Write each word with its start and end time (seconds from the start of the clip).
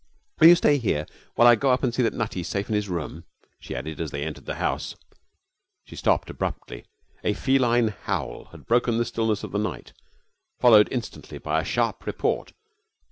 Will 0.39 0.47
you 0.47 0.55
stay 0.55 0.79
here 0.79 1.05
while 1.35 1.47
I 1.47 1.53
go 1.53 1.69
up 1.69 1.83
and 1.83 1.93
see 1.93 2.01
that 2.01 2.15
Nutty's 2.15 2.47
safe 2.47 2.67
in 2.69 2.73
his 2.73 2.89
room?' 2.89 3.23
she 3.59 3.75
added 3.75 4.01
as 4.01 4.09
they 4.09 4.23
entered 4.23 4.47
the 4.47 4.55
house. 4.55 4.95
She 5.85 5.95
stopped 5.95 6.31
abruptly. 6.31 6.85
A 7.23 7.33
feline 7.35 7.89
howl 7.89 8.45
had 8.45 8.65
broken 8.65 8.97
the 8.97 9.05
stillness 9.05 9.43
of 9.43 9.51
the 9.51 9.59
night, 9.59 9.93
followed 10.59 10.87
instantly 10.89 11.37
by 11.37 11.61
a 11.61 11.63
sharp 11.63 12.07
report. 12.07 12.53